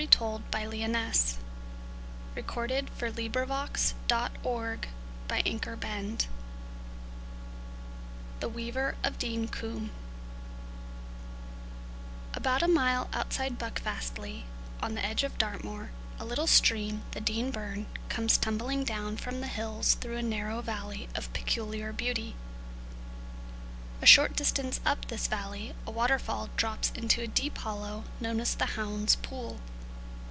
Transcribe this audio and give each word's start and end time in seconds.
[Illustration: 0.01 0.41
"The 0.73 0.81
Parson 2.41 2.71
and 2.73 2.89
the 2.89 3.71
Clerk"] 3.71 4.85
THE 8.39 8.49
WEAVER 8.49 8.95
OF 9.03 9.17
DEAN 9.19 9.47
COMBE 9.47 9.91
About 12.33 12.63
a 12.63 12.67
mile 12.67 13.09
outside 13.13 13.59
Buckfastleigh, 13.59 14.45
on 14.81 14.95
the 14.95 15.05
edge 15.05 15.23
of 15.23 15.37
Dartmoor, 15.37 15.91
a 16.19 16.25
little 16.25 16.47
stream, 16.47 17.03
the 17.11 17.21
Dean 17.21 17.51
Burn, 17.51 17.85
comes 18.09 18.39
tumbling 18.39 18.83
down 18.83 19.17
from 19.17 19.39
the 19.41 19.45
hills 19.45 19.93
through 19.93 20.17
a 20.17 20.23
narrow 20.23 20.61
valley 20.63 21.09
of 21.13 21.31
peculiar 21.33 21.93
beauty. 21.93 22.35
A 24.01 24.07
short 24.07 24.35
distance 24.35 24.79
up 24.83 25.05
this 25.05 25.27
valley 25.27 25.75
a 25.85 25.91
waterfall 25.91 26.49
drops 26.57 26.91
into 26.95 27.21
a 27.21 27.27
deep 27.27 27.59
hollow 27.59 28.05
known 28.19 28.39
as 28.39 28.55
the 28.55 28.65
"Hound's 28.77 29.15
Pool." 29.17 29.59